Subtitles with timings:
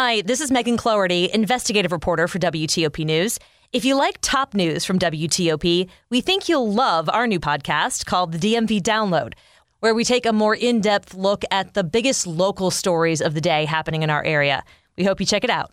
[0.00, 3.36] Hi, this is Megan Cloherty, investigative reporter for WTOP News.
[3.72, 8.30] If you like top news from WTOP, we think you'll love our new podcast called
[8.30, 9.32] the DMV Download,
[9.80, 13.40] where we take a more in depth look at the biggest local stories of the
[13.40, 14.62] day happening in our area.
[14.96, 15.72] We hope you check it out.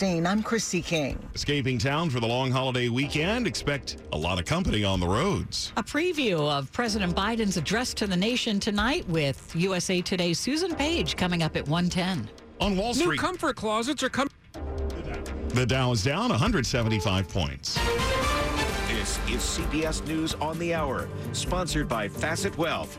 [0.00, 1.18] I'm Christy King.
[1.34, 3.48] Escaping town for the long holiday weekend.
[3.48, 5.72] Expect a lot of company on the roads.
[5.76, 11.16] A preview of President Biden's address to the nation tonight with USA Today's Susan Page
[11.16, 12.30] coming up at 110.
[12.60, 14.32] On Wall Street, New comfort closets are coming.
[15.48, 17.74] the Dow is down 175 points.
[18.88, 22.98] This is CBS News on the Hour, sponsored by Facet Wealth.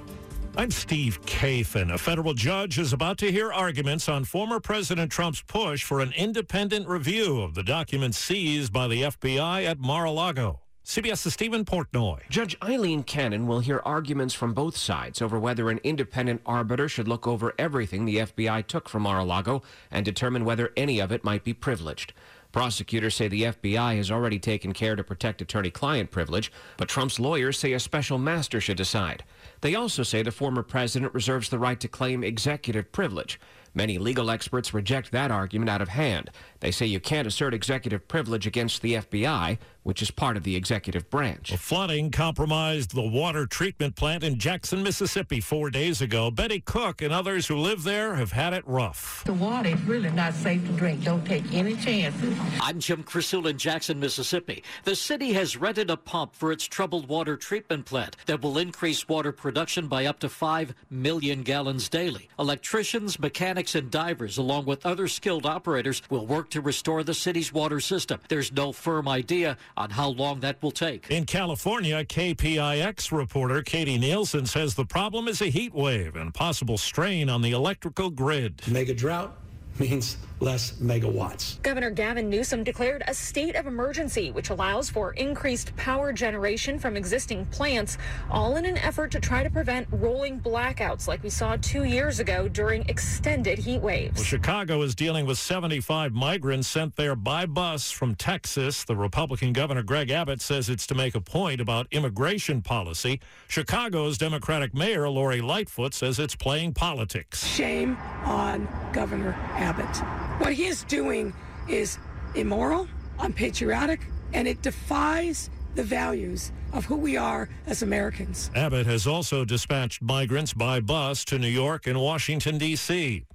[0.55, 1.93] I'm Steve Kathan.
[1.93, 6.13] A federal judge is about to hear arguments on former President Trump's push for an
[6.15, 10.61] independent review of the documents seized by the FBI at Mar-a-Lago.
[10.87, 12.21] CBS's Steven Portnoy.
[12.29, 17.09] Judge Aileen Cannon will hear arguments from both sides over whether an independent arbiter should
[17.09, 19.61] look over everything the FBI took from Mar-a-Lago
[19.91, 22.13] and determine whether any of it might be privileged.
[22.53, 27.59] Prosecutors say the FBI has already taken care to protect attorney-client privilege, but Trump's lawyers
[27.59, 29.25] say a special master should decide.
[29.59, 33.41] They also say the former president reserves the right to claim executive privilege.
[33.77, 36.31] Many legal experts reject that argument out of hand.
[36.61, 40.55] They say you can't assert executive privilege against the FBI, which is part of the
[40.55, 41.51] executive branch.
[41.51, 46.31] The flooding compromised the water treatment plant in Jackson, Mississippi four days ago.
[46.31, 49.23] Betty Cook and others who live there have had it rough.
[49.25, 51.03] The water is really not safe to drink.
[51.03, 52.35] Don't take any chances.
[52.59, 54.63] I'm Jim Krasula in Jackson, Mississippi.
[54.85, 59.07] The city has rented a pump for its troubled water treatment plant that will increase
[59.07, 62.27] water production by up to 5 million gallons daily.
[62.39, 67.53] Electricians, mechanics, and divers, along with other skilled operators, will work to restore the city's
[67.53, 68.19] water system.
[68.27, 71.09] There's no firm idea on how long that will take.
[71.09, 76.77] In California, KPIX reporter Katie Nielsen says the problem is a heat wave and possible
[76.77, 78.61] strain on the electrical grid.
[78.67, 79.37] Mega drought
[79.79, 81.61] means less megawatts.
[81.63, 86.95] Governor Gavin Newsom declared a state of emergency, which allows for increased power generation from
[86.95, 87.97] existing plants,
[88.29, 92.19] all in an effort to try to prevent rolling blackouts like we saw two years
[92.19, 94.15] ago during extended heat waves.
[94.15, 98.83] Well, Chicago is dealing with 75 migrants sent there by bus from Texas.
[98.83, 103.19] The Republican Governor Greg Abbott says it's to make a point about immigration policy.
[103.47, 107.45] Chicago's Democratic Mayor Lori Lightfoot says it's playing politics.
[107.45, 110.26] Shame on Governor Abbott.
[110.39, 111.33] What he is doing
[111.67, 111.97] is
[112.35, 112.87] immoral,
[113.19, 114.01] unpatriotic,
[114.33, 118.49] and it defies the values of who we are as Americans.
[118.55, 123.26] Abbott has also dispatched migrants by bus to New York and Washington, D.C.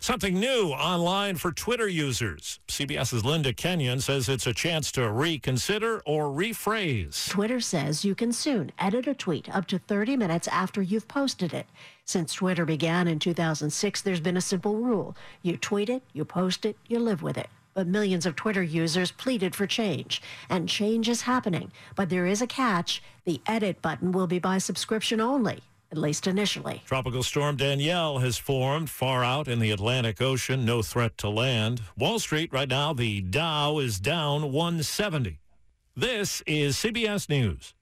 [0.00, 2.60] Something new online for Twitter users.
[2.68, 7.28] CBS's Linda Kenyon says it's a chance to reconsider or rephrase.
[7.28, 11.52] Twitter says you can soon edit a tweet up to 30 minutes after you've posted
[11.52, 11.66] it.
[12.04, 15.16] Since Twitter began in 2006, there's been a simple rule.
[15.42, 17.48] You tweet it, you post it, you live with it.
[17.74, 21.70] But millions of Twitter users pleaded for change, and change is happening.
[21.94, 23.02] But there is a catch.
[23.24, 26.82] The edit button will be by subscription only at least initially.
[26.86, 31.82] Tropical storm Danielle has formed far out in the Atlantic Ocean, no threat to land.
[31.96, 35.40] Wall Street right now, the Dow is down 170.
[35.96, 37.74] This is CBS News.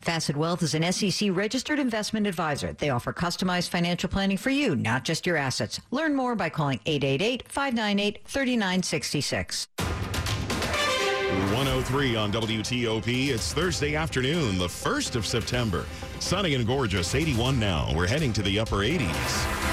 [0.00, 2.72] Facet Wealth is an SEC registered investment advisor.
[2.72, 5.80] They offer customized financial planning for you, not just your assets.
[5.90, 9.66] Learn more by calling 888 598 3966.
[11.28, 13.28] 103 on WTOP.
[13.28, 15.84] It's Thursday afternoon, the 1st of September.
[16.20, 17.92] Sunny and gorgeous, 81 now.
[17.94, 19.68] We're heading to the upper 80s.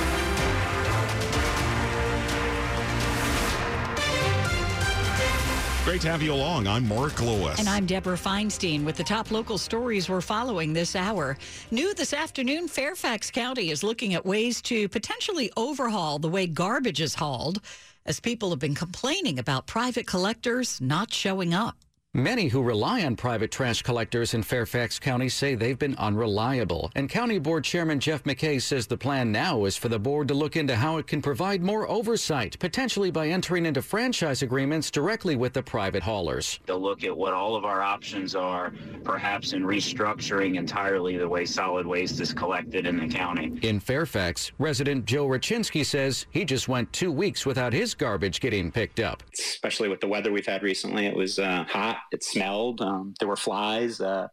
[5.86, 6.68] Great to have you along.
[6.68, 7.60] I'm Mark Lewis.
[7.60, 11.38] And I'm Deborah Feinstein with the top local stories we're following this hour.
[11.72, 17.00] New this afternoon, Fairfax County is looking at ways to potentially overhaul the way garbage
[17.00, 17.62] is hauled
[18.06, 21.85] as people have been complaining about private collectors not showing up.
[22.16, 26.90] Many who rely on private trash collectors in Fairfax County say they've been unreliable.
[26.96, 30.34] And County Board Chairman Jeff McKay says the plan now is for the board to
[30.34, 35.36] look into how it can provide more oversight, potentially by entering into franchise agreements directly
[35.36, 36.62] with the private haulers.
[36.66, 38.72] They'll look at what all of our options are,
[39.04, 43.60] perhaps in restructuring entirely the way solid waste is collected in the county.
[43.62, 48.72] In Fairfax, resident Joe Rachinsky says he just went two weeks without his garbage getting
[48.72, 49.22] picked up.
[49.38, 51.98] Especially with the weather we've had recently, it was uh, hot.
[52.12, 52.82] It smelled.
[52.82, 54.02] Um, there were flies.
[54.02, 54.28] Uh,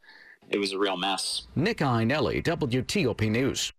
[0.51, 1.47] it was a real mess.
[1.57, 3.73] Nick Iannelli, WTOP News.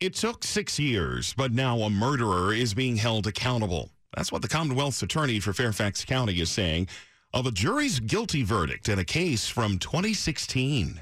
[0.00, 3.90] It took six years, but now a murderer is being held accountable.
[4.16, 6.88] That's what the Commonwealth's attorney for Fairfax County is saying
[7.32, 11.00] of a jury's guilty verdict in a case from 2016.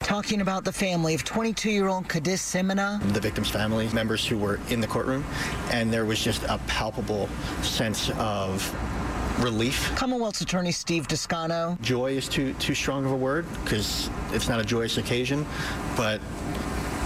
[0.00, 3.00] talking about the family of 22 year old Kadis Simina.
[3.14, 5.24] The victim's family members who were in the courtroom,
[5.72, 7.28] and there was just a palpable
[7.62, 8.62] sense of
[9.40, 9.94] relief.
[9.96, 11.80] Commonwealth's attorney Steve Descano.
[11.80, 15.46] Joy is too too strong of a word because it's not a joyous occasion,
[15.96, 16.20] but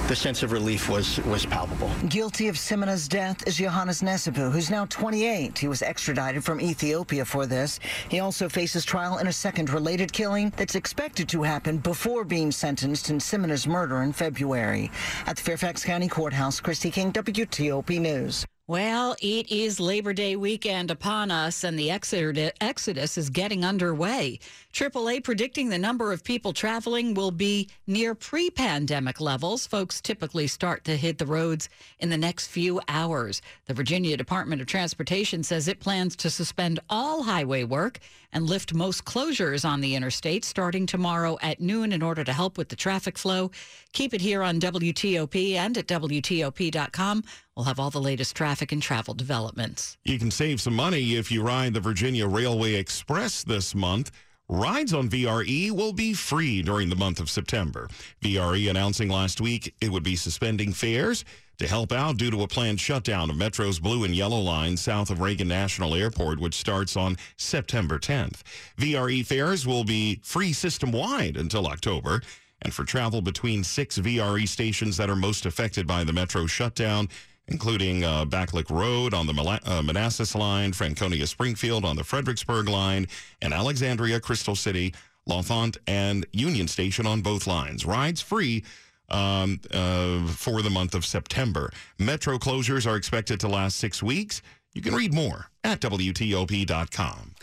[0.08, 1.90] the sense of relief was was palpable.
[2.08, 5.58] Guilty of Simina's death is Johannes Nesibu, who's now 28.
[5.58, 7.78] He was extradited from Ethiopia for this.
[8.08, 12.50] He also faces trial in a second related killing that's expected to happen before being
[12.50, 14.90] sentenced in Simina's murder in February.
[15.26, 18.44] At the Fairfax County Courthouse, Christy King, WTOP News.
[18.68, 24.38] Well, it is Labor Day weekend upon us, and the exodus is getting underway.
[24.72, 29.66] AAA predicting the number of people traveling will be near pre pandemic levels.
[29.66, 31.68] Folks typically start to hit the roads
[31.98, 33.42] in the next few hours.
[33.66, 37.98] The Virginia Department of Transportation says it plans to suspend all highway work
[38.32, 42.56] and lift most closures on the interstate starting tomorrow at noon in order to help
[42.56, 43.50] with the traffic flow.
[43.92, 47.24] Keep it here on WTOP and at WTOP.com.
[47.56, 49.98] We'll have all the latest traffic and travel developments.
[50.04, 54.10] You can save some money if you ride the Virginia Railway Express this month.
[54.48, 57.88] Rides on VRE will be free during the month of September.
[58.22, 61.24] VRE announcing last week it would be suspending fares
[61.58, 65.10] to help out due to a planned shutdown of Metro's blue and yellow line south
[65.10, 68.42] of Reagan National Airport, which starts on September 10th.
[68.78, 72.22] VRE fares will be free system wide until October.
[72.62, 77.08] And for travel between six VRE stations that are most affected by the Metro shutdown,
[77.48, 83.06] including uh, Backlick Road on the uh, Manassas line, Franconia Springfield on the Fredericksburg line,
[83.40, 84.94] and Alexandria, Crystal City,
[85.26, 87.84] L'Enfant, and Union Station on both lines.
[87.84, 88.64] Rides free
[89.08, 91.72] um, uh, for the month of September.
[91.98, 94.42] Metro closures are expected to last six weeks.
[94.72, 97.34] You can read more at WTOP.com.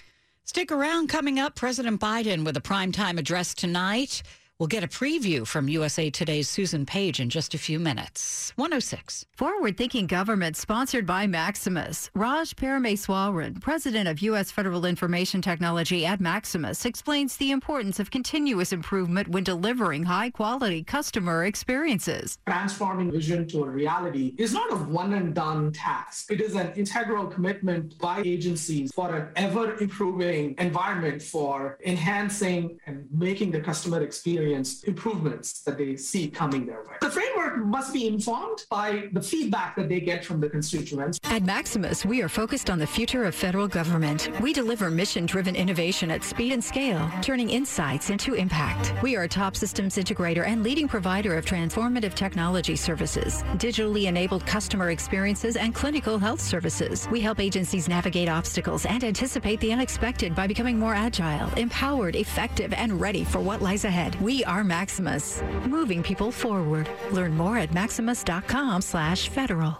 [0.43, 1.09] Stick around.
[1.09, 4.23] Coming up, President Biden with a primetime address tonight.
[4.59, 8.51] We'll get a preview from USA Today's Susan Page in just a few minutes.
[8.57, 9.25] 106.
[9.38, 12.09] Forward Thinking Government, sponsored by Maximus.
[12.13, 14.51] Raj Parameswaran, president of U.S.
[14.51, 20.83] Federal Information Technology at Maximus, explains the importance of continuous improvement when delivering high quality
[20.83, 22.38] customer experiences.
[22.45, 26.33] Transforming vision to a reality is not a one and done task.
[26.33, 33.07] It is an integral commitment by agencies for an ever improving environment for enhancing and
[33.13, 36.95] making the customer experience improvements that they see coming their way.
[37.01, 41.19] The framework must be informed by the feedback that they get from the constituents.
[41.23, 44.29] At Maximus, we are focused on the future of federal government.
[44.41, 48.93] We deliver mission driven innovation at speed and scale, turning insights into impact.
[49.03, 54.45] We are a top systems integrator and leading provider of transformative technology services, digitally enabled
[54.45, 57.07] customer experiences, and clinical health services.
[57.11, 62.73] We help agencies navigate obstacles and anticipate the unexpected by becoming more agile, empowered, effective,
[62.73, 64.19] and ready for what lies ahead.
[64.21, 66.89] We are Maximus, moving people forward.
[67.12, 69.77] Learn more at maximus.com slash federal.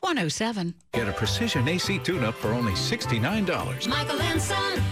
[0.00, 0.74] 107.
[0.92, 3.86] Get a precision AC tune-up for only $69.
[3.86, 4.82] Michael and Son.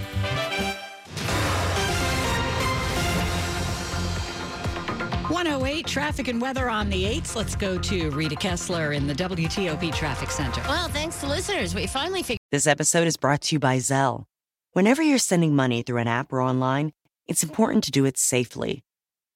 [5.28, 7.36] 108 traffic and weather on the eights.
[7.36, 10.62] Let's go to Rita Kessler in the WTOP Traffic Center.
[10.66, 12.38] Well, thanks to listeners, we finally figured.
[12.50, 14.24] This episode is brought to you by Zelle.
[14.72, 16.92] Whenever you're sending money through an app or online,
[17.26, 18.84] it's important to do it safely.